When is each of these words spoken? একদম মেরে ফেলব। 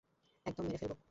একদম 0.45 0.63
মেরে 0.65 0.79
ফেলব। 0.81 0.99